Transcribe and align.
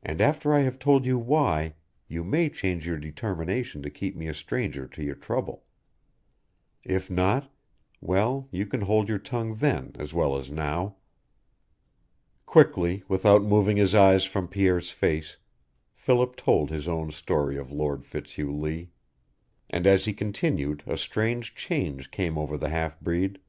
And 0.00 0.20
after 0.20 0.54
I 0.54 0.60
have 0.60 0.78
told 0.78 1.04
you 1.04 1.18
why 1.18 1.74
you 2.06 2.22
may 2.22 2.48
change 2.50 2.86
your 2.86 2.98
determination 2.98 3.82
to 3.82 3.90
keep 3.90 4.14
me 4.14 4.28
a 4.28 4.32
stranger 4.32 4.86
to 4.86 5.02
your 5.02 5.16
trouble. 5.16 5.64
If 6.84 7.10
not 7.10 7.50
well, 8.00 8.46
you 8.52 8.64
can 8.64 8.82
hold 8.82 9.08
your 9.08 9.18
tongue 9.18 9.56
then 9.56 9.96
as 9.98 10.14
well 10.14 10.36
as 10.38 10.52
now." 10.52 10.98
Quickly, 12.46 13.02
without 13.08 13.42
moving 13.42 13.76
his 13.76 13.92
eyes 13.92 14.22
from 14.24 14.46
Pierre's 14.46 14.92
face, 14.92 15.38
Philip 15.96 16.36
told 16.36 16.70
his 16.70 16.86
own 16.86 17.10
story 17.10 17.56
of 17.58 17.72
Lord 17.72 18.06
Fitzhugh 18.06 18.52
Lee. 18.52 18.90
And 19.68 19.84
as 19.84 20.04
he 20.04 20.12
continued 20.12 20.84
a 20.86 20.96
strange 20.96 21.56
change 21.56 22.12
came 22.12 22.38
over 22.38 22.56
the 22.56 22.68
half 22.68 23.00
breed. 23.00 23.40